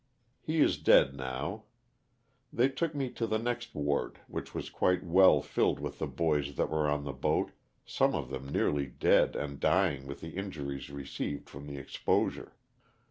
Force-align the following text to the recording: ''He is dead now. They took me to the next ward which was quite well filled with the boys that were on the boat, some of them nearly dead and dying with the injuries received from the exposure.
''He 0.41 0.61
is 0.61 0.79
dead 0.79 1.13
now. 1.13 1.65
They 2.51 2.69
took 2.69 2.95
me 2.95 3.11
to 3.11 3.27
the 3.27 3.37
next 3.37 3.75
ward 3.75 4.17
which 4.25 4.55
was 4.55 4.71
quite 4.71 5.03
well 5.03 5.43
filled 5.43 5.79
with 5.79 5.99
the 5.99 6.07
boys 6.07 6.55
that 6.55 6.71
were 6.71 6.89
on 6.89 7.03
the 7.03 7.13
boat, 7.13 7.51
some 7.85 8.15
of 8.15 8.31
them 8.31 8.49
nearly 8.49 8.87
dead 8.87 9.35
and 9.35 9.59
dying 9.59 10.07
with 10.07 10.21
the 10.21 10.31
injuries 10.31 10.89
received 10.89 11.51
from 11.51 11.67
the 11.67 11.77
exposure. 11.77 12.53